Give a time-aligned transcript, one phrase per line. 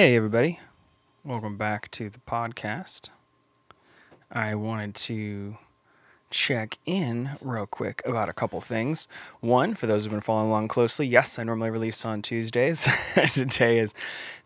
[0.00, 0.58] Hey, everybody.
[1.24, 3.10] Welcome back to the podcast.
[4.32, 5.58] I wanted to
[6.30, 9.08] check in real quick about a couple things.
[9.40, 12.88] One, for those who've been following along closely, yes, I normally release on Tuesdays.
[13.34, 13.92] Today is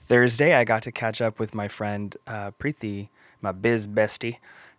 [0.01, 0.55] Thursday.
[0.55, 3.11] I got to catch up with my friend uh, Preeti,
[3.41, 4.39] my biz bestie,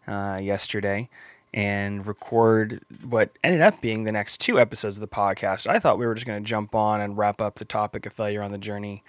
[0.10, 1.08] uh, yesterday
[1.54, 5.68] and record what ended up being the next two episodes of the podcast.
[5.68, 8.12] I thought we were just going to jump on and wrap up the topic of
[8.12, 9.04] failure on the journey,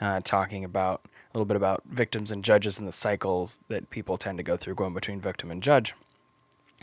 [0.00, 1.00] uh, talking about
[1.34, 4.56] a little bit about victims and judges and the cycles that people tend to go
[4.56, 5.94] through going between victim and judge.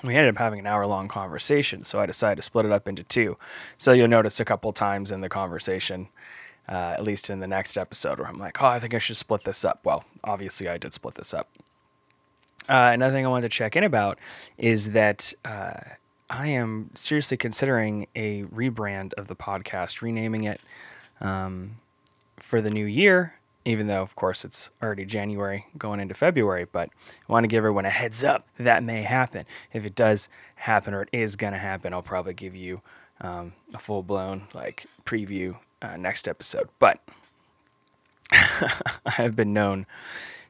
[0.03, 2.87] We ended up having an hour long conversation, so I decided to split it up
[2.87, 3.37] into two.
[3.77, 6.07] So you'll notice a couple times in the conversation,
[6.69, 9.17] uh, at least in the next episode, where I'm like, oh, I think I should
[9.17, 9.81] split this up.
[9.83, 11.49] Well, obviously, I did split this up.
[12.69, 14.19] Uh, another thing I wanted to check in about
[14.57, 15.79] is that uh,
[16.29, 20.61] I am seriously considering a rebrand of the podcast, renaming it
[21.19, 21.75] um,
[22.37, 23.38] for the new year.
[23.65, 26.89] Even though, of course, it's already January going into February, but
[27.27, 29.45] I want to give everyone a heads up that may happen.
[29.73, 32.81] If it does happen or it is going to happen, I'll probably give you
[33.21, 36.69] um, a full blown like preview uh, next episode.
[36.79, 36.99] But
[38.31, 39.85] I have been known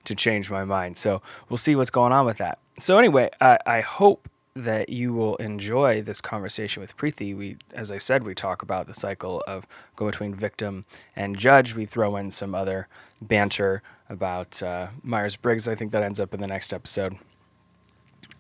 [0.06, 0.98] to change my mind.
[0.98, 2.60] So we'll see what's going on with that.
[2.80, 4.30] So anyway, I, I hope
[4.64, 7.36] that you will enjoy this conversation with Preeti.
[7.36, 9.66] We, as I said, we talk about the cycle of
[9.96, 11.76] go between victim and judge.
[11.76, 12.88] We throw in some other
[13.22, 15.68] banter about uh, Myers Briggs.
[15.68, 17.18] I think that ends up in the next episode.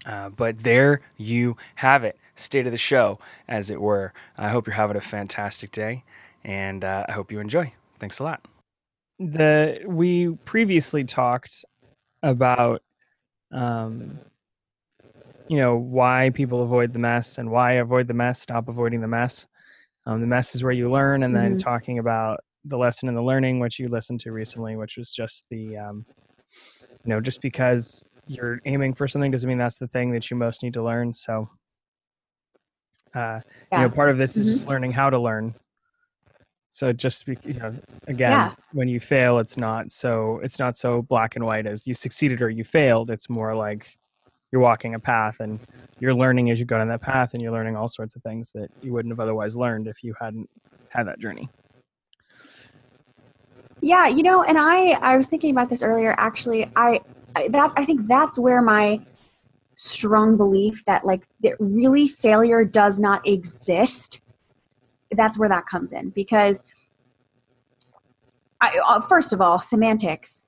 [0.06, 4.14] Uh, but there you have it, state of the show, as it were.
[4.38, 6.04] I hope you're having a fantastic day,
[6.44, 7.74] and uh, I hope you enjoy.
[8.00, 8.46] Thanks a lot
[9.20, 11.66] the we previously talked
[12.24, 12.82] about
[13.52, 14.20] um
[15.50, 19.08] you know why people avoid the mess and why avoid the mess stop avoiding the
[19.08, 19.48] mess
[20.06, 21.58] um, the mess is where you learn and then mm-hmm.
[21.58, 25.46] talking about the lesson in the learning which you listened to recently which was just
[25.50, 26.06] the um,
[27.04, 30.38] you know just because you're aiming for something doesn't mean that's the thing that you
[30.38, 31.50] most need to learn so
[33.16, 33.42] uh, yeah.
[33.72, 34.48] you know part of this mm-hmm.
[34.48, 35.54] is just learning how to learn
[36.72, 37.74] so just you know,
[38.08, 38.54] again, yeah.
[38.74, 42.44] when you fail, it's not so it's not so black and white as you succeeded
[42.44, 43.10] or you failed.
[43.10, 43.98] It's more like
[44.52, 45.60] you're walking a path and
[46.00, 48.52] you're learning as you go down that path, and you're learning all sorts of things
[48.54, 50.50] that you wouldn't have otherwise learned if you hadn't
[50.90, 51.50] had that journey.
[53.82, 56.16] Yeah, you know, and I I was thinking about this earlier.
[56.18, 57.02] Actually, I,
[57.36, 59.00] I that I think that's where my
[59.76, 64.20] strong belief that like that really failure does not exist
[65.12, 66.66] that's where that comes in because
[68.62, 70.48] I, uh, first of all semantics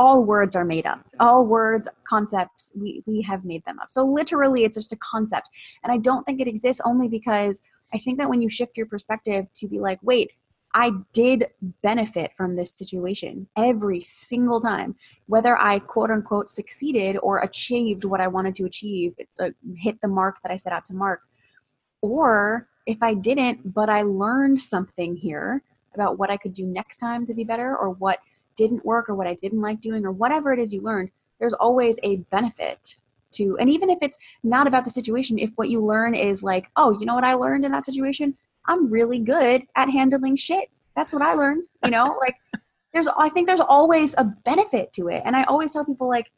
[0.00, 1.04] all words are made up.
[1.20, 3.90] All words concepts we, we have made them up.
[3.90, 5.46] So literally it's just a concept.
[5.82, 7.60] And i don't think it exists only because
[7.94, 10.28] i think that when you shift your perspective to be like wait
[10.74, 11.38] i did
[11.82, 14.90] benefit from this situation every single time.
[15.26, 20.08] Whether i quote unquote succeeded or achieved what i wanted to achieve uh, hit the
[20.20, 21.20] mark that i set out to mark
[22.02, 25.62] or if I didn't, but I learned something here
[25.94, 28.18] about what I could do next time to be better or what
[28.60, 31.54] didn't work or what I didn't like doing or whatever it is you learned, there's
[31.54, 32.96] always a benefit
[33.32, 36.66] to and even if it's not about the situation, if what you learn is like,
[36.76, 38.36] oh, you know what I learned in that situation?
[38.66, 40.68] I'm really good at handling shit.
[40.94, 42.16] That's what I learned, you know?
[42.20, 42.36] like
[42.92, 45.22] there's I think there's always a benefit to it.
[45.24, 46.30] And I always tell people like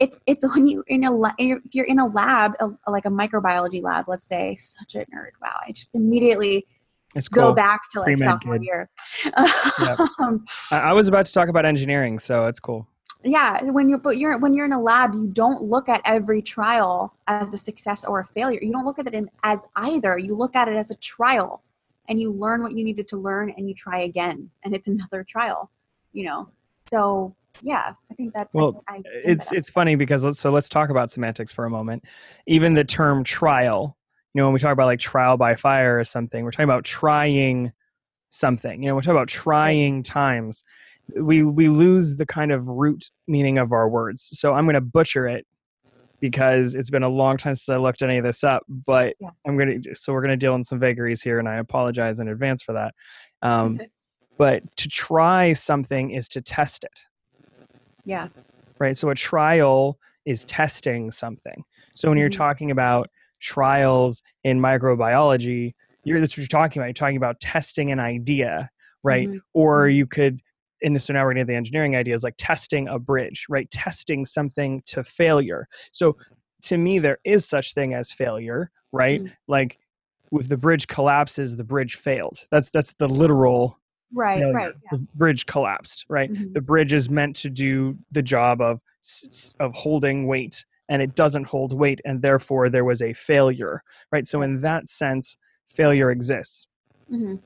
[0.00, 3.82] it's it's when you in a if you're in a lab a, like a microbiology
[3.82, 6.66] lab let's say such a nerd wow i just immediately
[7.14, 7.42] it's cool.
[7.44, 8.90] go back to like sophomore year.
[9.24, 9.98] Yep.
[10.20, 12.86] um, i was about to talk about engineering so it's cool.
[13.22, 16.42] Yeah when you're but you're when you're in a lab you don't look at every
[16.42, 18.58] trial as a success or a failure.
[18.62, 20.18] You don't look at it as either.
[20.18, 21.62] You look at it as a trial
[22.08, 25.24] and you learn what you needed to learn and you try again and it's another
[25.24, 25.70] trial
[26.12, 26.48] you know?
[26.86, 29.56] So yeah i think that's well I, it's that.
[29.56, 32.04] it's funny because let's so let's talk about semantics for a moment.
[32.48, 33.96] Even the term trial
[34.34, 36.84] you know when we talk about like trial by fire or something we're talking about
[36.84, 37.72] trying
[38.28, 40.64] something you know we're talking about trying times
[41.20, 44.80] we we lose the kind of root meaning of our words so i'm going to
[44.80, 45.46] butcher it
[46.20, 49.30] because it's been a long time since i looked any of this up but yeah.
[49.46, 52.20] i'm going to so we're going to deal in some vagaries here and i apologize
[52.20, 52.94] in advance for that
[53.42, 53.78] um,
[54.38, 57.02] but to try something is to test it
[58.04, 58.28] yeah.
[58.78, 58.96] Right.
[58.96, 61.64] So a trial is testing something.
[61.94, 62.20] So when mm-hmm.
[62.20, 63.10] you're talking about
[63.44, 65.74] trials in microbiology,
[66.04, 66.86] you're that's what you're talking about.
[66.86, 68.70] You're talking about testing an idea,
[69.02, 69.28] right?
[69.28, 69.38] Mm-hmm.
[69.52, 69.96] Or mm-hmm.
[69.96, 70.42] you could
[70.82, 73.70] and so now we're getting the engineering ideas like testing a bridge, right?
[73.70, 75.66] Testing something to failure.
[75.92, 76.16] So
[76.64, 79.20] to me, there is such thing as failure, right?
[79.20, 79.34] Mm-hmm.
[79.48, 79.78] Like
[80.32, 82.38] if the bridge collapses, the bridge failed.
[82.50, 83.78] That's that's the literal
[84.12, 84.52] right, failure.
[84.54, 84.72] right.
[84.92, 84.98] Yeah.
[84.98, 86.30] The bridge collapsed, right?
[86.30, 86.52] Mhm.
[86.52, 88.80] The bridge is meant to do the job of
[89.60, 93.82] of holding weight and it doesn't hold weight and therefore there was a failure,
[94.12, 94.26] right?
[94.26, 96.66] So in that sense, failure exists.
[97.10, 97.40] Mhm.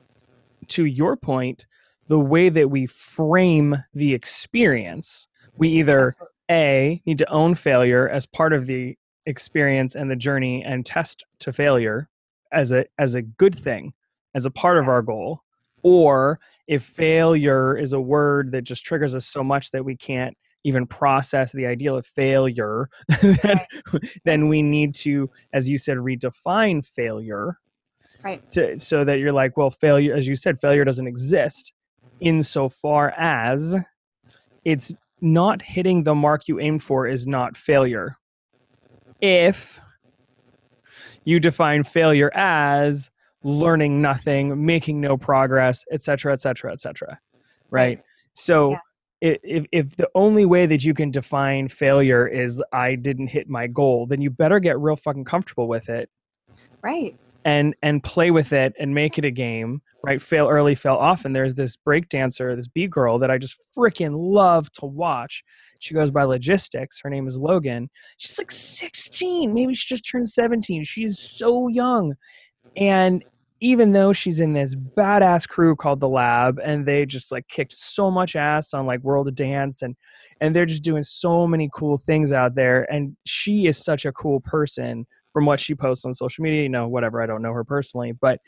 [0.67, 1.65] To your point,
[2.07, 5.27] the way that we frame the experience,
[5.57, 6.13] we either
[6.49, 11.23] a need to own failure as part of the experience and the journey and test
[11.39, 12.09] to failure
[12.51, 13.93] as a as a good thing
[14.33, 15.43] as a part of our goal
[15.83, 20.35] or if failure is a word that just triggers us so much that we can't
[20.63, 22.89] even process the ideal of failure
[23.21, 23.59] then,
[24.25, 27.59] then we need to as you said redefine failure
[28.23, 28.41] Right.
[28.51, 31.71] to, so that you're like well failure as you said failure doesn't exist
[32.19, 33.75] insofar as
[34.65, 38.17] it's not hitting the mark you aim for is not failure
[39.21, 39.79] if
[41.25, 43.09] you define failure as
[43.43, 47.19] learning nothing making no progress etc etc etc
[47.71, 48.03] right Right.
[48.33, 48.77] so Yeah.
[49.21, 53.67] If, if the only way that you can define failure is i didn't hit my
[53.67, 56.09] goal then you better get real fucking comfortable with it.
[56.81, 57.17] Right.
[57.45, 60.21] and and play with it and make it a game right?
[60.21, 61.33] Fail early fail often.
[61.33, 65.43] There's this break dancer this b girl that i just freaking love to watch.
[65.79, 67.01] She goes by logistics.
[67.01, 67.89] Her name is logan.
[68.17, 72.15] She's like 16 maybe she just turned 17 she's so young.
[72.77, 73.23] And
[73.61, 77.73] even though she's in this badass crew called the lab and they just like kicked
[77.73, 79.95] so much ass on like world of dance and
[80.41, 84.11] and they're just doing so many cool things out there and she is such a
[84.11, 87.53] cool person from what she posts on social media you know whatever i don't know
[87.53, 88.39] her personally but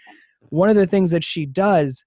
[0.50, 2.06] one of the things that she does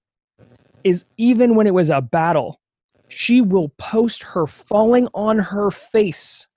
[0.83, 2.59] is even when it was a battle
[3.07, 6.47] she will post her falling on her face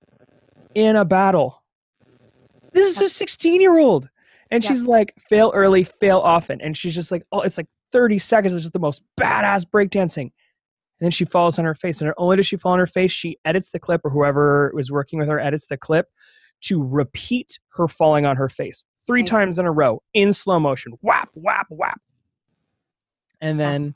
[0.75, 1.63] in a battle.
[2.73, 4.09] This is a 16 year old
[4.51, 4.69] and Yeah.
[4.69, 6.61] she's like fail early fail often.
[6.61, 8.53] And she's just like oh it's like 30 seconds.
[8.53, 10.31] It's just the most badass breakdancing.
[11.01, 12.87] And then she falls on her face and not only does she fall on her
[12.87, 16.07] face she edits the clip or whoever was working with her edits the clip
[16.61, 19.29] to repeat her falling on her face three Nice.
[19.29, 20.93] times in a row in slow motion.
[21.01, 22.01] Whap whap whap.
[23.41, 23.95] And then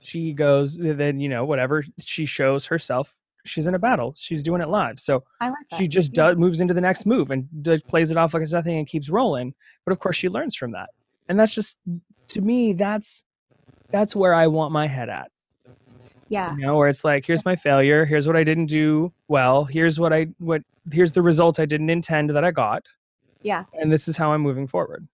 [0.00, 3.14] she goes then you know whatever she shows herself
[3.46, 4.12] she's in a battle.
[4.16, 4.98] She's doing it live.
[4.98, 6.28] So like she just Yeah.
[6.28, 8.86] does moves into the next move and does, plays it off like it's nothing and
[8.86, 9.54] keeps rolling.
[9.84, 10.90] But of course she learns from that.
[11.28, 11.78] And that's just
[12.28, 13.24] to me that's
[13.90, 15.30] that's where i want my head at.
[16.28, 16.56] Yeah.
[16.56, 18.04] you know where it's like here's my failure.
[18.04, 19.64] Here's what i didn't do well.
[19.64, 20.62] Here's what i what
[20.92, 22.84] here's the result i didn't intend that i got.
[23.42, 23.64] Yeah.
[23.74, 25.06] and this is how i'm moving forward.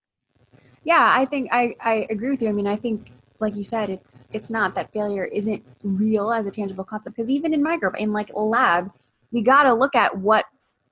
[0.85, 2.49] Yeah, I think I, I agree with you.
[2.49, 3.13] I mean, I think
[3.43, 7.17] like you said, it's it's not that failure isn't real as a tangible concept.
[7.17, 8.91] Because even in my group, in like lab,
[9.33, 10.47] you got to look at what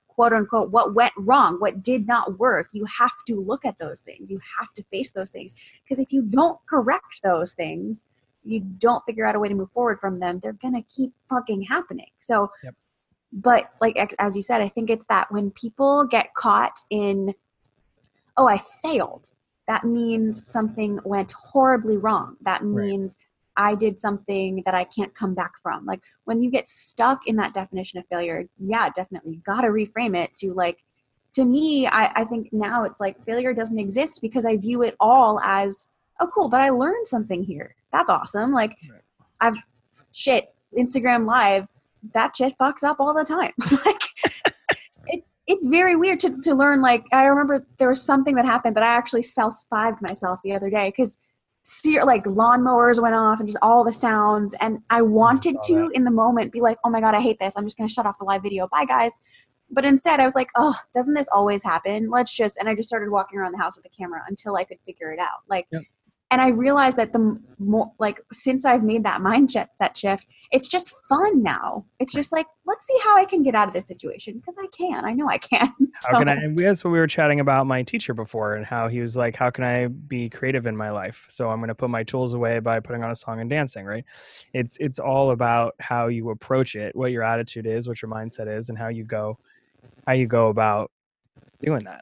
[0.09, 2.69] quote unquote what went wrong, what did not work.
[2.73, 4.31] You have to look at those things.
[4.31, 5.55] You have to face those things.
[5.85, 8.05] Because if you don't correct those things,
[8.45, 10.41] you don't figure out a way to move forward from them.
[10.43, 12.11] They're gonna keep fucking happening.
[12.19, 12.75] So, Yep.
[13.33, 17.33] but like as you said, I think it's that when people get caught in,
[18.37, 19.31] oh, I failed
[19.71, 22.37] that means something went horribly wrong.
[22.41, 22.87] That Right.
[22.89, 23.17] means
[23.57, 25.87] I did something that I can't come back from.
[25.87, 29.35] Like when you get stuck in that definition of failure, yeah, definitely.
[29.35, 30.79] You got to reframe it to like,
[31.35, 34.97] to me, I, I think now it's like failure doesn't exist because I view it
[34.99, 35.87] all as,
[36.19, 37.77] oh, cool, but I learned something here.
[37.93, 38.51] That's awesome.
[38.51, 39.03] Like, Right.
[39.41, 39.59] I've,
[40.11, 41.69] shit, Instagram Live,
[42.13, 43.53] that shit fucks up all the time.
[43.87, 44.03] like,
[45.47, 46.81] it's very weird to, to learn.
[46.81, 50.53] Like, I remember there was something that happened that I actually self fived myself the
[50.53, 51.19] other day because
[51.63, 54.55] see, like lawnmowers went off and just all the sounds.
[54.61, 57.55] And I wanted to, in the moment, be like, oh my God, I hate this.
[57.57, 58.69] I'm just going to shut off the live video.
[58.69, 59.19] Bye, guys.
[59.71, 62.11] But instead, I was like, oh, doesn't this always happen?
[62.11, 64.65] Let's just, and I just started walking around the house with the camera until I
[64.65, 65.43] could figure it out.
[65.49, 65.83] Like, Yep.
[66.31, 70.69] And I realized that the more, like, since I've made that mindset that shift, it's
[70.69, 71.85] just fun now.
[71.99, 74.67] It's just like, let's see how I can get out of this situation because I
[74.77, 75.05] can.
[75.05, 75.73] I know I can.
[76.05, 78.89] how can i and that's what we were chatting about my teacher before and how
[78.89, 81.75] he was like how can i be creative in my life so i'm going to
[81.75, 84.05] put my tools away by putting on a song and dancing right
[84.53, 88.49] it's it's all about how you approach it what your attitude is what your mindset
[88.55, 89.39] is and how you go
[90.07, 90.91] how you go about
[91.63, 92.01] doing that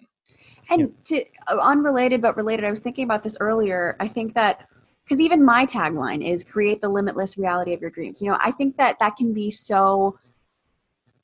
[0.71, 3.97] And to uh, unrelated but related, I was thinking about this earlier.
[4.01, 4.69] I think that
[5.05, 8.21] because even my tagline is create the limitless reality of your dreams.
[8.21, 10.19] You know, I think that that can be so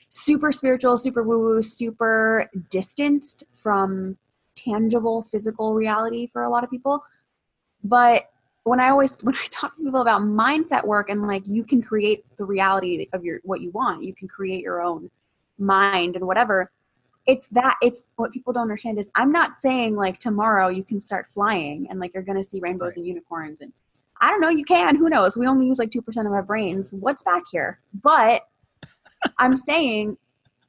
[0.08, 4.16] super spiritual, super woo woo, super distanced from
[4.54, 7.04] tangible physical reality for a lot of people.
[7.82, 8.30] But
[8.62, 11.82] when I always when I talk to people about mindset work and like you can
[11.82, 15.10] create the reality of your what you want, you can create your own
[15.58, 16.70] mind and whatever
[17.26, 21.00] it's that it's what people don't understand is i'm not saying like tomorrow you can
[21.00, 22.98] start flying and like you're gonna see rainbows Right.
[22.98, 23.72] and unicorns and
[24.20, 25.36] I don't know, you can, who knows?
[25.36, 26.94] We only use like 2% of our brains.
[26.94, 27.80] What's back here?
[28.02, 28.46] But
[29.38, 30.16] I'm saying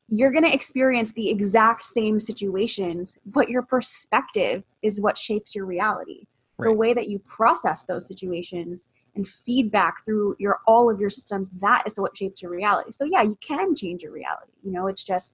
[0.08, 5.66] you're going to experience the exact same situations, but your perspective is what shapes your
[5.66, 6.26] reality.
[6.58, 6.70] Right.
[6.70, 11.50] The way that you process those situations and feedback through your all of your systems,
[11.60, 12.92] that is what shapes your reality.
[12.92, 14.54] So yeah, you can change your reality.
[14.64, 15.34] You know, it's just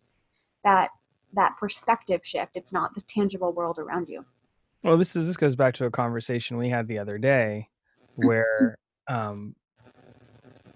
[0.63, 0.89] that
[1.33, 2.55] that perspective shift.
[2.55, 4.25] It's not the tangible world around you.
[4.83, 7.69] Well, this is this goes back to a conversation we had the other day
[8.15, 8.75] where
[9.07, 9.55] um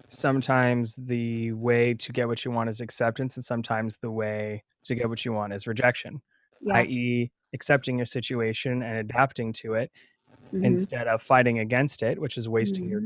[0.08, 4.96] sometimes the way to get what you want is acceptance and sometimes the way to
[4.96, 6.22] get what you want is rejection
[6.62, 6.76] yeah.
[6.76, 9.92] i.e accepting your situation and adapting to it
[10.54, 10.64] mm-hmm.
[10.64, 12.92] instead of fighting against it which is wasting mm-hmm.
[12.92, 13.02] your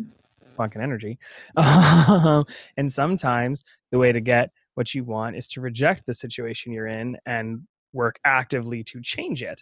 [0.58, 1.18] fucking energy
[1.56, 6.88] and sometimes the way to get what you want is to reject the situation you're
[6.88, 9.62] in and work actively to change it.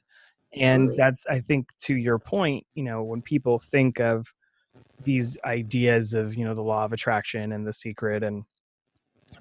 [0.56, 4.34] And that's i think to your point you know when people think of
[5.04, 8.44] these ideas of you know the law of attraction and the secret and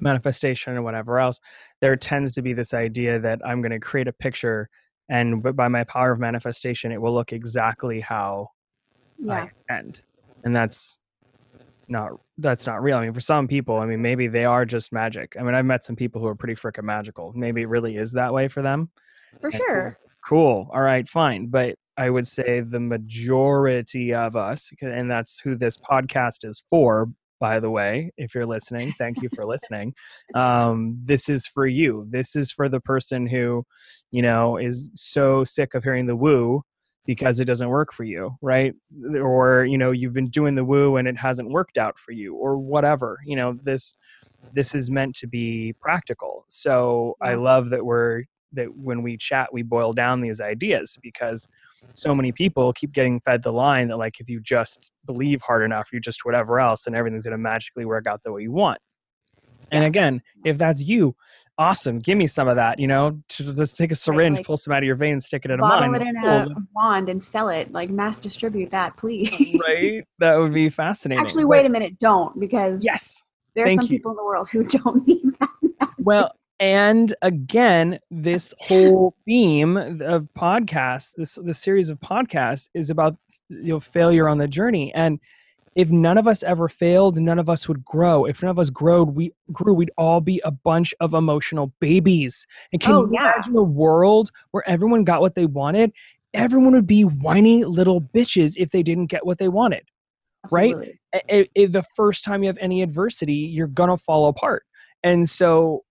[0.00, 1.38] manifestation and whatever else
[1.80, 4.68] there tends to be this idea that i'm going to create a picture
[5.09, 8.49] and but by my power of manifestation it will look exactly how
[9.18, 9.47] yeah.
[9.71, 10.02] i end.
[10.45, 11.00] And that's
[11.88, 12.97] not that's not real.
[12.99, 15.37] I mean for some people i mean maybe they are just magic.
[15.38, 17.33] I mean i've met some people who are pretty freaking magical.
[17.35, 18.90] Maybe it really is that way for them.
[19.40, 19.99] For sure.
[20.25, 20.69] cool.
[20.73, 21.47] All right fine.
[21.49, 27.09] But I would say the majority of us, and that's who this podcast is for,
[27.40, 29.95] by the way, if you're listening, thank you for listening.
[30.35, 32.07] Um, this is for you.
[32.11, 33.64] This is for the person who,
[34.11, 36.62] you know, is so sick of hearing the woo
[37.06, 38.75] because it doesn't work for you, right?
[39.14, 42.34] Or, you know, you've been doing the woo and it hasn't worked out for you,
[42.34, 43.18] or whatever.
[43.25, 43.94] You know, this
[44.52, 46.44] this is meant to be practical.
[46.48, 51.46] So I love that we're that when we chat we boil down these ideas because
[51.92, 55.64] so many people keep getting fed the line that like if you just believe hard
[55.64, 58.52] enough you just whatever else and everything's going to magically work out the way you
[58.52, 58.78] want
[59.70, 61.14] and again if that's you
[61.58, 63.18] awesome give me some of that you know
[63.54, 65.62] let's take a syringe like, pull some out of your vein stick it in a
[65.62, 69.30] bottle it in a wand and sell it like mass distribute that please.
[69.66, 70.04] Right?
[70.18, 73.23] That would be fascinating actually wait but, a minute don't because yes.
[73.54, 73.88] there are some you.
[73.88, 80.28] people in the world who don't need that well and again this whole theme of
[80.37, 83.16] podcasts this this series of podcasts is about
[83.49, 85.20] you know failure on the journey and
[85.76, 88.25] if none of us ever failed none of us would grow.
[88.25, 92.47] If none of us growed we grew we'd all be a bunch of emotional babies.
[92.73, 93.35] And can oh, you yeah.
[93.35, 95.92] imagine a world where everyone got what they wanted?
[96.35, 99.85] Everyone would be whiny little bitches if they didn't get what they wanted
[100.45, 100.99] Absolutely.
[101.12, 104.64] right it, it, the first time you have any adversity you're gonna fall apart.
[105.04, 105.85] And so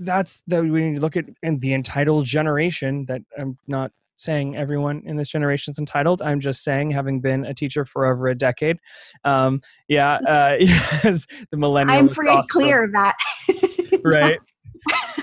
[0.00, 4.56] that's that we need to look at in the entitled generation that i'm not saying
[4.56, 6.20] everyone in this generation is entitled.
[6.22, 8.78] I'm just saying having been a teacher for over a decade
[9.24, 13.16] um yeah uh yes the millennial i'm pretty clear of that.
[14.04, 14.38] Right.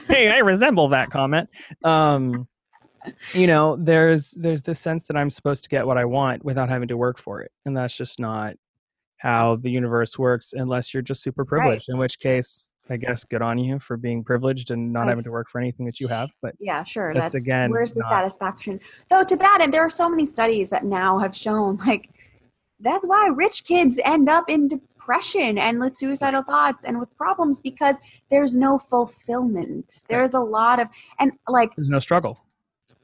[0.08, 1.50] Hey i resemble that comment.
[1.84, 2.48] Um
[3.34, 6.70] you know there's there's this sense that i'm supposed to get what i want without
[6.70, 8.56] having to work for it and that's just not
[9.18, 11.94] how the universe works unless you're just super privileged right.
[11.94, 15.24] in which case I guess good on you for being privileged and not that's, having
[15.24, 16.32] to work for anything that you have.
[16.42, 17.14] But yeah, sure.
[17.14, 18.80] That's, that's again where's the not, satisfaction?
[19.10, 22.10] Though to that end, there are so many studies that now have shown like
[22.80, 27.62] that's why rich kids end up in depression and with suicidal thoughts and with problems
[27.62, 30.06] because there's no fulfillment.
[30.10, 30.88] There's a lot of
[31.20, 32.40] and like there's no struggle.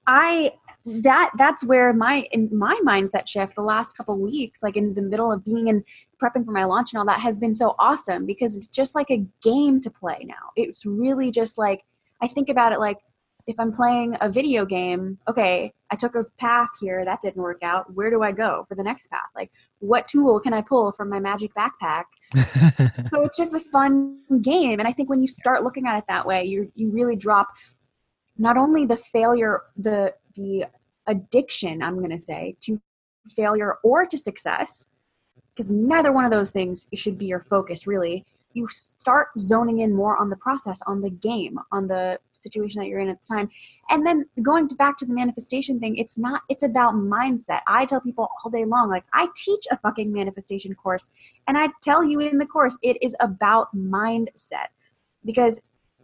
[0.07, 0.53] I
[0.85, 5.01] that that's where my in my mindset shift the last couple weeks like in the
[5.01, 5.83] middle of being in
[6.21, 9.09] prepping for my launch and all that has been so awesome because it's just like
[9.09, 10.51] a game to play now.
[10.55, 11.83] It's really just like
[12.21, 12.97] i think about it like
[13.47, 17.63] if i'm playing a video game okay i took a path here that didn't work
[17.63, 19.29] out where do i go for the next path?
[19.35, 22.03] Like what tool can i pull from my magic backpack?
[23.11, 26.05] So it's just a fun game and i think when you start looking at it
[26.07, 27.49] that way you you really drop
[28.37, 30.65] not only the failure the the
[31.07, 32.79] addiction, I'm going to say, to
[33.35, 34.89] failure or to success,
[35.53, 38.25] because neither one of those things should be your focus, really.
[38.53, 42.87] You start zoning in more on the process, on the game, on the situation that
[42.89, 43.49] you're in at the time.
[43.89, 47.61] And then going back to the manifestation thing, it's not, it's about mindset.
[47.67, 51.11] I tell people all day long, like, I teach a fucking manifestation course,
[51.47, 54.67] and I tell you in the course, it is about mindset.
[55.23, 55.61] Because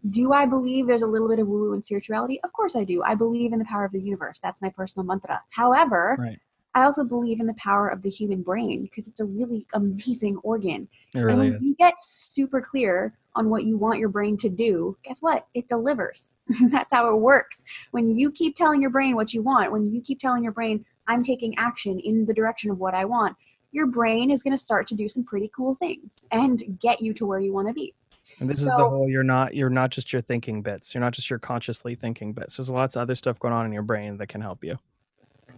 [0.10, 2.40] do I believe there's a little bit of woo woo and spirituality?
[2.44, 3.04] Of course I do.
[3.04, 4.40] I believe in the power of the universe.
[4.42, 5.42] That's my personal mantra.
[5.50, 6.40] However, right.
[6.76, 10.38] I also believe in the power of the human brain because it's a really amazing
[10.44, 10.88] organ.
[11.16, 11.66] It really and when is.
[11.66, 15.48] you get super clear on what you want your brain to do, guess what?
[15.54, 16.36] It delivers.
[16.70, 17.64] That's how it works.
[17.92, 20.86] When you keep telling your brain what you want, when you keep telling your brain,
[21.08, 23.36] I'm taking action in the direction of what I want,
[23.72, 27.14] your brain is going to start to do some pretty cool things and get you
[27.14, 27.94] to where you want to be.
[28.40, 30.94] And this so, is the whole you're not you're not just your thinking bits.
[30.94, 32.58] You're not just your consciously thinking bits.
[32.58, 34.78] There's lots of other stuff going on in your brain that can help you.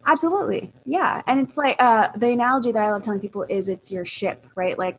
[0.06, 0.72] Absolutely.
[0.86, 1.22] Yeah.
[1.28, 4.46] And it's like uh the analogy that I love telling people is it's your ship,
[4.56, 4.78] right?
[4.78, 4.98] Like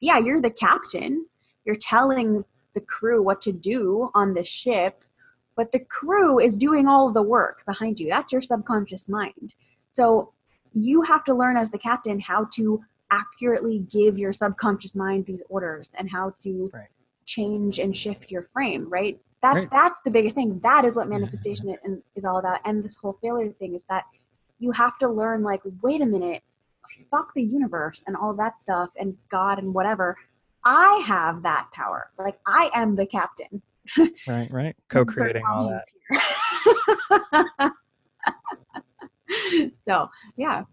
[0.00, 1.26] yeah, you're the captain.
[1.64, 5.04] You're telling the crew what to do on the ship,
[5.54, 8.08] but the crew is doing all the work behind you.
[8.08, 9.54] That's your subconscious mind.
[9.92, 10.32] So
[10.72, 15.42] you have to learn as the captain how to accurately give your subconscious mind these
[15.50, 16.88] orders and how to right.
[17.26, 19.18] Change and shift your frame right?
[19.42, 19.70] That's right.
[19.72, 20.60] that's the biggest thing.
[20.62, 21.94] That is what manifestation yeah.
[22.14, 22.60] is all about.
[22.64, 24.04] And this whole failure thing is that
[24.58, 26.42] you have to learn like wait a minute
[27.10, 30.16] fuck the universe and all that stuff and god and whatever.
[30.64, 32.10] I have that power.
[32.18, 33.62] Like i am the captain.
[34.28, 34.76] Right right.
[34.88, 37.72] Co-creating all that.
[39.80, 40.64] so yeah.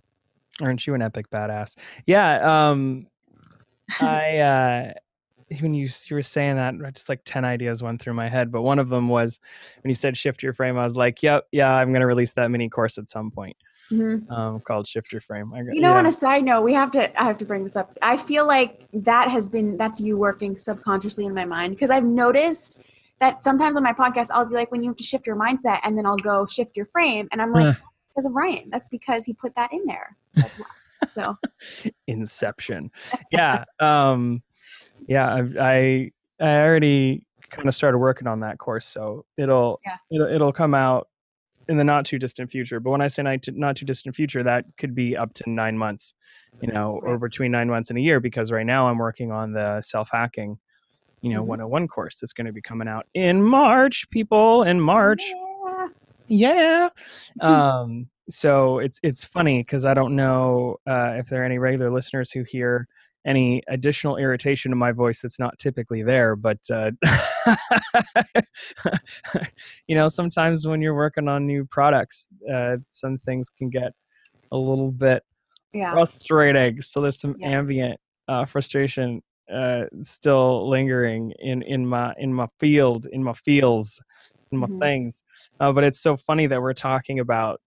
[0.61, 1.75] Aren't you an epic badass?
[2.05, 3.07] Yeah um
[3.99, 4.93] i uh
[5.61, 8.61] when you you were saying that just like 10 ideas went through my head but
[8.61, 9.39] one of them was
[9.81, 12.33] when you said shift your frame i was like yep yeah i'm going to release
[12.33, 13.55] that mini course at some point
[13.91, 14.31] mm-hmm.
[14.31, 15.97] um, called shift your frame I, you know yeah.
[15.97, 18.45] on a side note we have to i have to bring this up i feel
[18.45, 22.79] like that has been that's you working subconsciously in my mind because i've noticed
[23.19, 25.79] that sometimes on my podcast i'll be like when you have to shift your mindset
[25.83, 27.75] and then i'll go shift your frame and i'm like
[28.19, 28.69] because of Ryan.
[28.69, 30.17] That's because he put that in there.
[30.35, 30.65] That's why.
[31.09, 31.37] So
[32.07, 32.91] Inception.
[33.31, 33.63] Yeah.
[33.79, 34.43] um
[35.09, 39.97] yeah, I, I I already kind of started working on that course, so it'll yeah.
[40.11, 41.07] it'll it'll come out
[41.67, 42.79] in the not too distant future.
[42.79, 46.13] But when I say not too, distant future, that could be up to nine months,
[46.61, 48.19] you know, or between nine months and a year.
[48.19, 50.57] Because right now I'm working on the self hacking,
[51.21, 51.49] you know, mm-hmm.
[51.49, 54.09] 101 course that's going to be coming out in March.
[54.09, 55.21] People in March.
[55.23, 55.87] Yeah
[56.29, 56.89] yeah.
[57.41, 61.91] um, so it's it's funny because I don't know uh, if there are any regular
[61.91, 62.87] listeners who hear
[63.25, 66.91] any additional irritation in my voice that's not typically there but uh,
[69.87, 73.91] you know sometimes when you're working on new products uh, some things can get
[74.51, 75.23] a little bit
[75.73, 75.91] yeah.
[75.91, 77.49] frustrating so there's some yeah.
[77.49, 79.21] ambient uh, frustration
[79.53, 83.99] uh, still lingering in in my in my field in my feels
[84.51, 84.79] in my mm-hmm.
[84.79, 85.23] things.
[85.59, 87.61] Uh, but it's so funny that we're talking about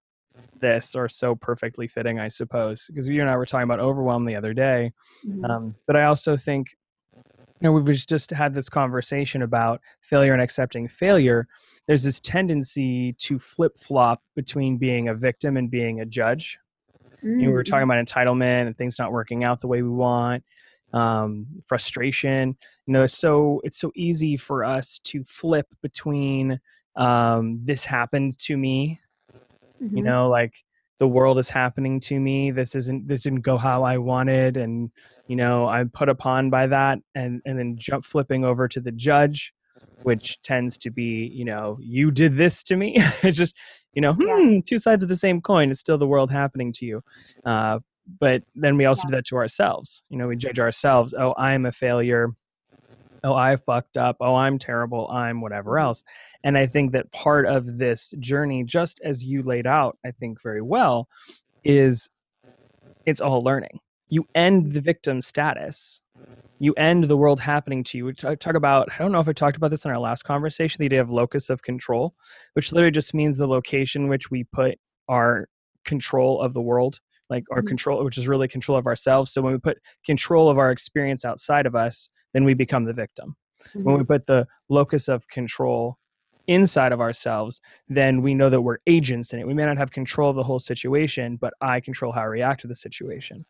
[0.61, 4.25] this or so perfectly fitting, I suppose, because you and I were talking about overwhelm
[4.25, 4.93] the other day.
[5.27, 5.45] Mm-hmm.
[5.45, 6.69] Um, but I also think,
[7.15, 7.23] you
[7.61, 11.47] know, we've just had this conversation about failure and accepting failure.
[11.87, 16.59] There's this tendency to flip flop between being a victim and being a judge.
[17.19, 17.29] Mm-hmm.
[17.29, 17.91] You know, we were talking mm-hmm.
[17.91, 20.45] about entitlement and things not working out the way we want
[20.93, 22.57] um, frustration.
[22.87, 26.61] You know, it's so it's so easy for us to flip between
[26.97, 29.01] um, this happened to me.
[29.83, 29.97] Mm-hmm.
[29.97, 30.55] You know, like
[30.99, 32.51] the world is happening to me.
[32.51, 34.91] This isn't this didn't go how I wanted, and
[35.27, 38.93] you know I'm put upon by that, and and then jump flipping over to the
[38.93, 39.53] judge,
[40.03, 42.95] which tends to be you know you did this to me.
[43.23, 43.57] it's just
[43.95, 45.71] you know hmm, two sides of the same coin.
[45.71, 47.03] It's still the world happening to you.
[47.45, 47.81] Uh,
[48.21, 49.11] but then we also yeah.
[49.11, 52.35] do that to ourselves you know we judge ourselves oh i'm a failure
[53.25, 54.17] oh i fucked up.
[54.21, 55.09] Oh i'm terrible.
[55.09, 55.87] I'm whatever mm-hmm.
[55.87, 56.05] else.
[56.45, 60.43] And i think that part of this journey just as you laid out i think
[60.43, 61.09] very well
[61.65, 62.11] is
[63.07, 63.81] it's all learning.
[64.09, 66.03] You end the victim status.
[66.59, 69.33] You end the world happening to you we talk about i don't know if i
[69.33, 72.15] talked about this in our last conversation the idea of locus of control
[72.53, 75.49] which literally just means the location which we put our
[75.85, 77.01] control of the world
[77.33, 77.69] like our mm-hmm.
[77.69, 79.33] control which is really control of ourselves.
[79.33, 82.93] So when we put control of our experience outside of us then we become the
[82.93, 83.37] victim.
[83.69, 83.85] Mm-hmm.
[83.85, 85.97] when we put the locus of control
[86.49, 89.47] inside of ourselves then we know that we're agents in it.
[89.47, 92.61] We may not have control of the whole situation but i control how i react
[92.63, 93.45] to the situation.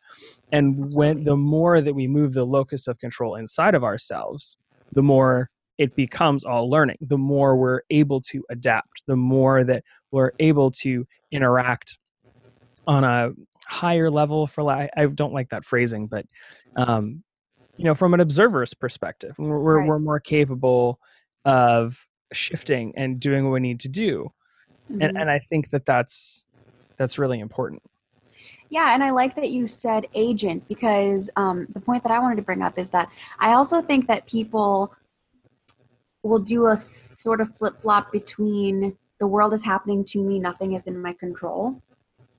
[0.51, 4.57] And when the more that we move the locus of control inside of ourselves
[4.91, 6.97] the more it becomes all learning.
[7.01, 9.03] The more we're able to adapt.
[9.07, 11.97] The more that we're able to interact
[12.85, 13.31] on a
[13.67, 16.25] higher level for I, I don't like that phrasing but
[16.75, 17.23] um
[17.77, 19.87] you know from an observer's perspective we're, we're, right.
[19.87, 20.99] we're more capable
[21.45, 24.31] of shifting and doing what we need to do
[24.91, 25.01] mm-hmm.
[25.01, 26.45] and and i think that that's
[26.97, 27.81] that's really important
[28.69, 32.35] yeah and i like that you said agent because um, the point that i wanted
[32.35, 34.93] to bring up is that i also think that people
[36.23, 40.87] will do a sort of flip-flop between the world is happening to me nothing is
[40.87, 41.81] in my control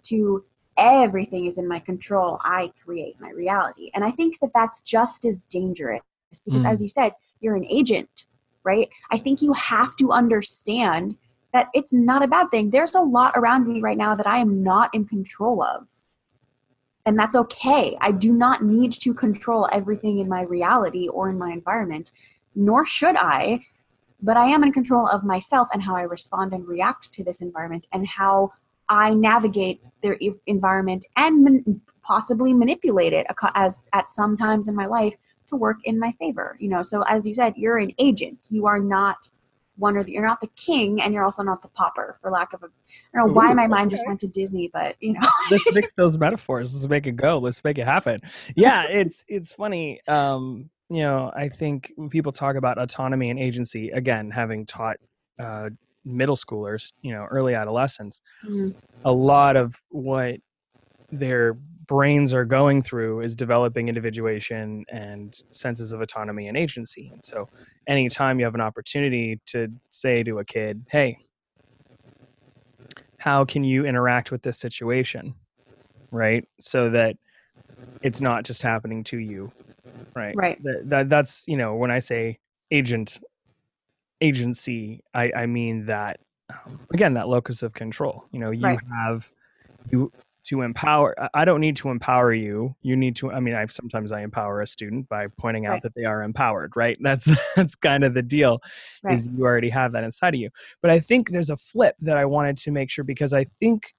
[0.02, 0.44] to
[0.76, 2.38] everything is in my control.
[2.42, 3.90] I create my reality.
[3.94, 6.02] And I think that that's just as dangerous
[6.44, 6.70] because, mm.
[6.70, 8.26] as you said, you're an agent,
[8.64, 8.88] right?
[9.10, 11.16] I think you have to understand
[11.52, 12.70] that it's not a bad thing.
[12.70, 15.86] There's a lot around me right now that I am not in control of.
[17.06, 17.96] and that's okay.
[18.00, 22.10] I do not need to control everything in my reality or in my environment,
[22.54, 23.66] nor should I.
[24.22, 27.42] But I am in control of myself and how I respond and react to this
[27.42, 28.52] environment and how
[28.88, 34.86] I navigate their environment and man- possibly manipulate it as at some times in my
[34.86, 35.14] life
[35.48, 36.56] to work in my favor.
[36.60, 38.46] You know, so as you said, you're an agent.
[38.50, 39.30] You are not
[39.76, 42.52] one or the you're not the king and you're also not the pauper for lack
[42.52, 45.20] of a I don't know why my mind just went to Disney, but you know
[45.50, 46.74] Let's mix those metaphors.
[46.74, 47.38] Let's make it go.
[47.38, 48.20] Let's make it happen.
[48.54, 50.00] Yeah, it's it's funny.
[50.06, 54.96] Um, you know, I think when people talk about autonomy and agency, again, having taught
[55.38, 55.70] uh
[56.04, 58.70] middle schoolers, you know, early adolescents, mm-hmm.
[59.04, 60.36] a lot of what
[61.10, 61.54] their
[61.86, 67.10] brains are going through is developing individuation and senses of autonomy and agency.
[67.12, 67.48] And so,
[67.86, 71.18] anytime you have an opportunity to say to a kid, hey,
[73.18, 75.34] how can you interact with this situation?
[76.10, 76.46] Right?
[76.60, 77.16] So that
[78.02, 79.52] it's not just happening to you.
[80.14, 80.34] Right.
[80.36, 80.62] Right.
[80.62, 82.38] That, that that's, you know, when I say
[82.70, 83.18] agent
[84.20, 88.24] agency, I, I mean that um, again, that locus of control.
[88.30, 88.78] You know, you right.
[88.92, 89.30] have
[89.90, 90.12] you
[90.44, 94.12] to empower i don't need to empower you you need to i mean i sometimes
[94.12, 95.82] i empower a student by pointing out right.
[95.82, 98.60] that they are empowered right that's that's kind of the deal
[99.02, 99.14] right.
[99.14, 100.50] is you already have that inside of you
[100.82, 103.94] but i think there's a flip that i wanted to make sure because i think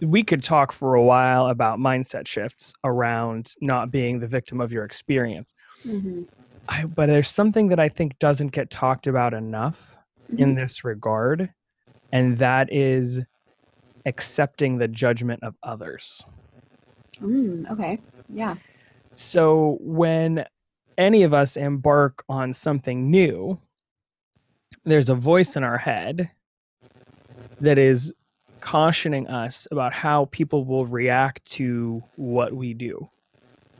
[0.00, 4.70] we could talk for a while about mindset shifts around not being the victim of
[4.70, 6.22] your experience mm-hmm.
[6.68, 9.96] I, but there's something that i think doesn't get talked about enough
[10.30, 10.42] mm-hmm.
[10.42, 11.50] in this regard
[12.12, 13.20] and that is
[14.06, 16.24] accepting the judgment of others.
[17.20, 18.00] Mm, okay.
[18.28, 18.56] Yeah.
[19.14, 20.44] So when
[20.96, 23.60] any of us embark on something new,
[24.84, 26.30] there's a voice in our head
[27.60, 28.12] that is
[28.60, 33.08] cautioning us about how people will react to what we do,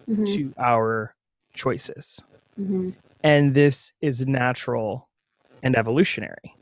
[0.08, 0.24] mm-hmm.
[0.24, 1.14] to our
[1.54, 2.20] choices.
[2.58, 2.90] Mm-hmm.
[3.22, 5.08] And this is natural
[5.62, 6.54] and evolutionary,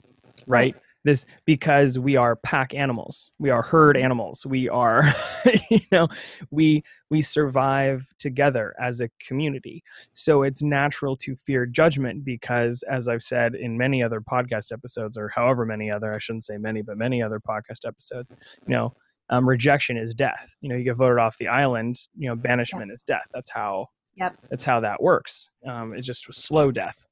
[0.47, 0.75] right?
[1.07, 3.31] this because we are pack animals.
[3.39, 4.45] We are herd animals.
[4.45, 5.05] We are
[5.71, 6.09] you know
[6.51, 9.83] we we survive together as a community.
[10.13, 15.17] So it's natural to fear judgment because as i've said in many other podcast episodes
[15.17, 18.33] or however many other i shouldn't say many but many other podcast episodes
[18.67, 18.93] you know
[19.31, 20.55] um, rejection is death.
[20.61, 23.27] You know you get voted off the island you know banishment is death.
[23.33, 24.37] That's how Yep.
[24.51, 25.51] That's how that works.
[25.67, 27.07] Um, it's just a slow death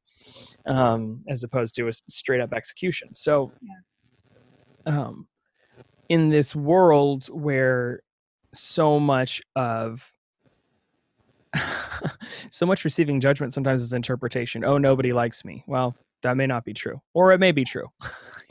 [0.66, 3.12] um, as opposed to a straight up execution.
[3.14, 3.52] So,
[4.86, 5.28] um,
[6.08, 8.00] in this world where
[8.52, 10.12] so much of
[12.50, 14.64] so much receiving judgment sometimes is interpretation.
[14.64, 15.64] Oh, nobody likes me.
[15.66, 17.88] Well, that may not be true, or it may be true.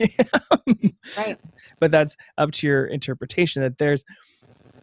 [1.16, 1.38] right.
[1.80, 3.62] But that's up to your interpretation.
[3.62, 4.04] That there's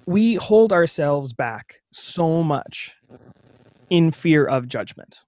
[0.05, 2.95] we hold ourselves back so much
[3.91, 5.23] in fear of judgment.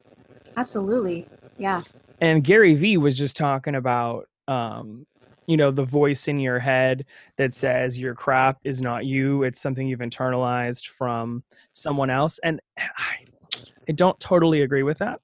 [0.57, 1.27] Absolutely.
[1.59, 1.83] Yeah.
[2.19, 5.05] And Gary Vee was just talking about um,
[5.45, 7.05] you know, the voice in your head
[7.37, 12.39] that says your crap is not you, it's something you've internalized from someone else.
[12.39, 13.25] And I,
[13.87, 15.19] I don't totally agree with that.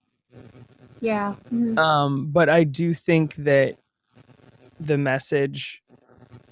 [1.00, 1.36] Yeah.
[1.46, 1.78] Mm-hmm.
[1.78, 3.78] Um, but I do think that
[4.82, 5.82] the message,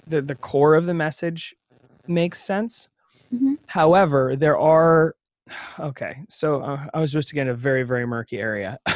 [0.06, 1.54] the, the core of the message
[2.06, 2.88] makes sense.
[3.32, 3.54] Mm-hmm.
[3.66, 5.16] However, there are
[5.80, 8.78] okay so uh, i was just again a very very murky area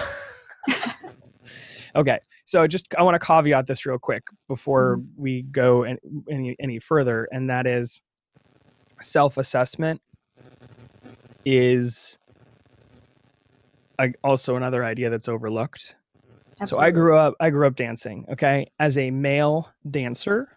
[1.97, 5.23] okay so just i want to caveat this real quick before mm-hmm.
[5.23, 5.99] we go any,
[6.31, 8.01] any any further and that is
[9.01, 10.01] self-assessment
[11.45, 12.19] is
[14.25, 15.97] also another idea that's overlooked
[16.61, 16.85] Absolutely.
[16.85, 20.49] so i grew up i grew up dancing okay as a male dancer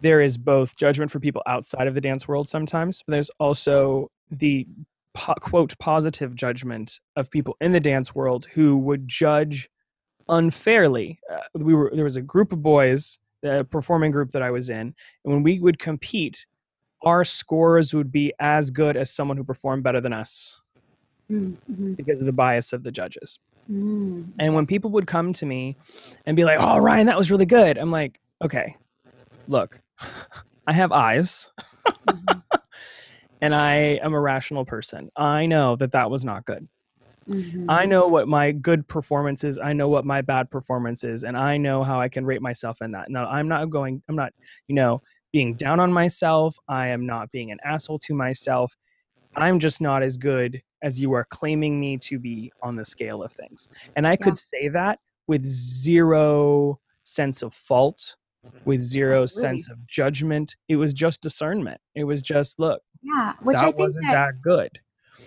[0.00, 4.10] there is both judgment for people outside of the dance world sometimes but there's also
[4.30, 4.66] the
[5.14, 9.68] po- quote positive judgment of people in the dance world who would judge
[10.28, 11.18] unfairly.
[11.32, 14.70] Uh, we were there was a group of boys, a performing group that I was
[14.70, 16.46] in, and when we would compete,
[17.02, 20.60] our scores would be as good as someone who performed better than us
[21.30, 21.94] mm-hmm.
[21.94, 23.38] because of the bias of the judges.
[23.70, 24.30] Mm-hmm.
[24.38, 25.76] And when people would come to me
[26.26, 28.74] and be like, "Oh, Ryan, that was really good," I'm like, "Okay,
[29.46, 29.80] look,
[30.66, 31.50] I have eyes."
[31.86, 32.38] mm-hmm
[33.40, 35.10] and I am a rational person.
[35.16, 36.68] I know that that was not good.
[37.28, 37.70] Mm-hmm.
[37.70, 39.58] I know what my good performance is.
[39.58, 42.80] I know what my bad performance is, and I know how I can rate myself
[42.80, 43.10] in that.
[43.10, 44.32] Now, I'm not going, I'm not,
[44.66, 46.56] you know, being down on myself.
[46.68, 48.74] I am not being an asshole to myself.
[49.36, 53.22] I'm just not as good as you are claiming me to be on the scale
[53.22, 53.68] of things.
[53.94, 54.16] And I yeah.
[54.16, 58.16] could say that with zero sense of fault
[58.64, 59.48] with zero Absolutely.
[59.48, 60.56] sense of judgment.
[60.68, 61.80] It was just discernment.
[61.94, 64.80] It was just look, Yeah, which that I think wasn't that, that good.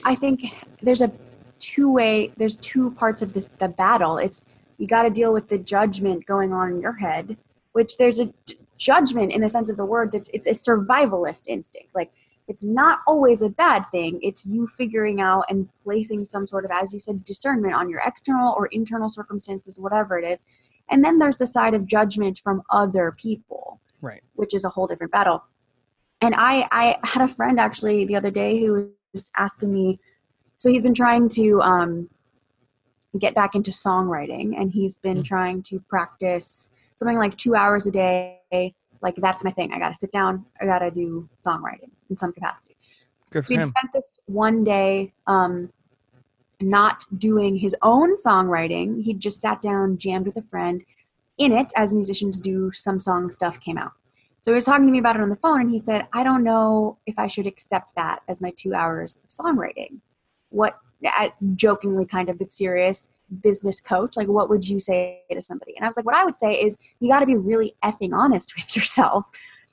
[0.03, 0.43] I think
[0.81, 1.11] there's a
[1.59, 2.31] two way.
[2.37, 4.17] There's two parts of this the battle.
[4.17, 4.45] It's
[4.77, 7.37] you got to deal with the judgment going on in your head,
[7.73, 8.33] which there's a
[8.77, 11.93] judgment in the sense of the word that it's a survivalist instinct.
[11.93, 12.11] Like
[12.47, 14.19] it's not always a bad thing.
[14.21, 18.01] It's you figuring out and placing some sort of, as you said, discernment on your
[18.05, 20.45] external or internal circumstances, whatever it is.
[20.89, 24.23] And then there's the side of judgment from other people Right.
[24.33, 25.43] which is a whole different battle.
[26.21, 29.99] And I, I had a friend actually the other day who was asking me,
[30.57, 32.09] so he's been trying to um,
[33.17, 35.25] get back into songwriting, and he's been Mm.
[35.25, 38.39] trying to practice something like two hours a day.
[39.01, 39.73] Like that's my thing.
[39.73, 40.45] I got to sit down.
[40.61, 42.77] I got to do songwriting in some capacity.
[43.31, 45.71] Good So he'd spent this one day um,
[46.61, 49.01] not doing his own songwriting.
[49.01, 50.83] He just sat down, jammed with a friend.
[51.39, 53.93] In it, as musicians do, some song stuff came out.
[54.41, 56.23] So he was talking to me about it on the phone, and he said, "I
[56.23, 59.99] don't know if I should accept that as my two hours of songwriting."
[60.49, 60.79] What,
[61.55, 63.07] jokingly, kind of, but serious
[63.41, 65.73] business coach, like, what would you say to somebody?
[65.77, 68.11] And I was like, what I would say is, you got to be really effing
[68.13, 69.29] honest with yourself.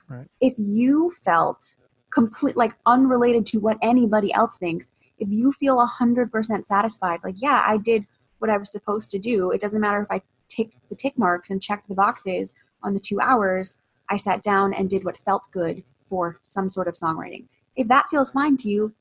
[0.07, 0.27] Right.
[0.39, 1.75] If you felt
[2.11, 7.35] complete like unrelated to what anybody else thinks if you feel a 100% satisfied like
[7.37, 8.05] yeah i did
[8.39, 11.49] what i was supposed to do it doesn't matter if i tick the tick marks
[11.49, 13.77] and check the boxes on the two hours
[14.09, 17.45] i sat down and did what felt good for some sort of songwriting
[17.75, 18.93] if that feels fine to you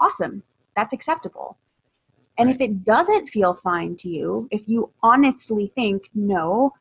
[0.00, 0.42] awesome
[0.76, 1.56] that's acceptable
[2.36, 6.72] and if it doesn't feel fine to you if you honestly think no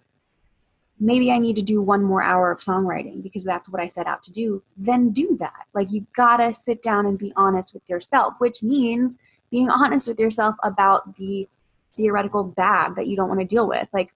[1.03, 4.07] maybe I need to do one more hour of songwriting because that's what I set
[4.07, 5.65] out to do, then do that.
[5.73, 9.17] Like you gotta sit down and be honest with yourself, which means
[9.51, 11.47] being honest with yourself about the
[11.95, 13.87] theoretical bad that you don't want to deal with.
[13.93, 14.13] Like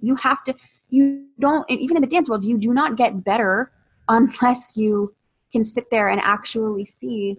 [0.00, 0.54] you have to,
[0.90, 3.70] you don't, and even in the dance world, you do not get better
[4.08, 5.14] unless you
[5.52, 7.38] can sit there and actually see,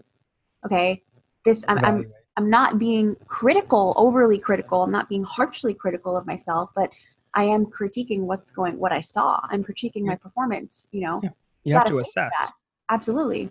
[0.65, 1.01] okay,
[1.45, 4.83] this, I'm, I'm, I'm not being critical, overly critical.
[4.83, 6.91] I'm not being harshly critical of myself, but
[7.33, 9.39] I am critiquing what's going, what I saw.
[9.43, 10.87] I'm critiquing my performance.
[10.91, 11.29] You know, Yeah.
[11.63, 12.33] you have gotta assess.
[12.37, 12.51] that.
[12.89, 13.49] absolutely.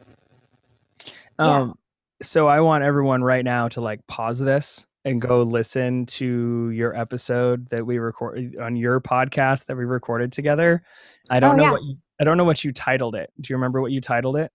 [1.39, 1.61] Yeah.
[1.61, 1.79] Um,
[2.23, 6.95] so I want everyone right now to like pause this and go listen to your
[6.97, 10.83] episode that we record on your podcast that we recorded together.
[11.31, 11.71] I oh, don't Oh, know yeah.
[11.73, 13.31] what you, I don't know what you titled it.
[13.41, 14.53] Do you remember what you titled it,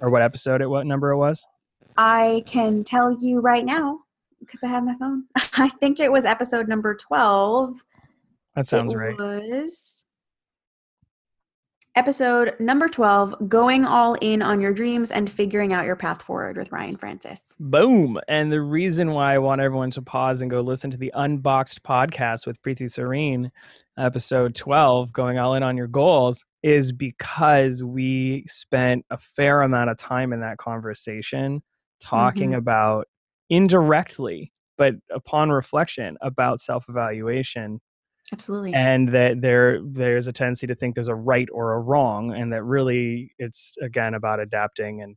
[0.00, 1.46] or what episode it, what number it was?
[1.96, 4.00] I can tell you right now
[4.40, 5.24] because I have my phone.
[5.36, 7.76] I think it was episode number twelve.
[8.56, 9.18] That sounds it right.
[9.18, 10.04] Was
[11.96, 16.56] episode number twelve, going all in on your dreams and figuring out your path forward
[16.56, 17.54] with Ryan Francis.
[17.60, 18.18] Boom.
[18.28, 21.82] And the reason why I want everyone to pause and go listen to the Unboxed
[21.82, 23.50] podcast with Preeti Serene,
[23.98, 29.90] episode 12, going all in on your goals, is because we spent a fair amount
[29.90, 31.62] of time in that conversation
[32.00, 32.58] talking Mhm.
[32.58, 33.06] about
[33.50, 37.80] indirectly, but upon reflection, about self evaluation
[38.32, 38.72] Absolutely.
[38.74, 42.52] and that there there's a tendency to think there's a right or a wrong and
[42.52, 45.16] that really it's again about adapting and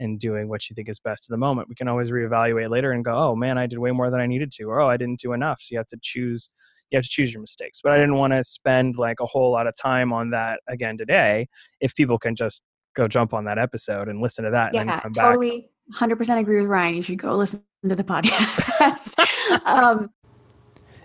[0.00, 2.92] and doing what you think is best in the moment we can always reevaluate later
[2.92, 4.96] and go oh man i did way more than i needed to or oh i
[4.96, 6.50] didn't do enough so you have to choose
[6.90, 9.52] you have to choose your mistakes but i didn't want to spend like a whole
[9.52, 11.46] lot of time on that again today
[11.80, 12.62] if people can just
[12.96, 15.70] go jump on that episode and listen to that and then yeah, come back totally.
[15.94, 16.96] Hundred percent agree with Ryan.
[16.96, 19.18] You should go listen to the podcast.
[19.64, 20.10] um,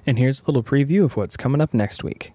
[0.05, 2.33] and here's a little preview of what's coming up next week.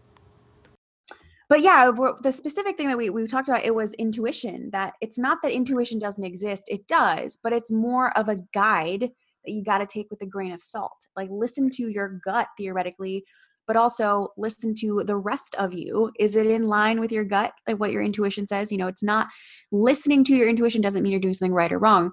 [1.49, 5.19] But yeah the specific thing that we, we talked about it was intuition that it's
[5.19, 9.65] not that intuition doesn't exist it does but it's more of a guide that you
[9.65, 11.07] got to take with a grain of salt.
[11.17, 13.25] Like listen to your gut theoretically
[13.67, 16.11] but also listen to the rest of you.
[16.19, 17.53] Is it in line with your gut?
[17.67, 19.29] Like what your intuition says you know it's not
[19.73, 22.13] listening to your intuition doesn't mean you're doing something right or wrong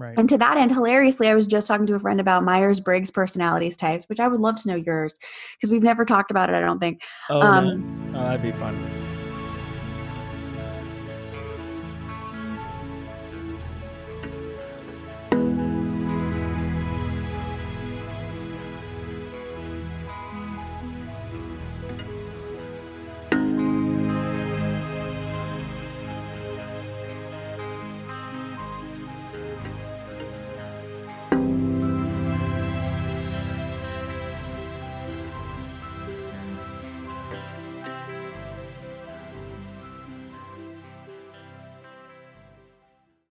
[0.00, 2.80] right and to that end, hilariously, I was just talking to a friend about Myers
[2.80, 5.18] Briggs personalities types, which I would love to know yours
[5.56, 7.02] because we've never talked about it, I don't think.
[7.28, 8.20] oh um, no.
[8.20, 8.99] oh that'd be fun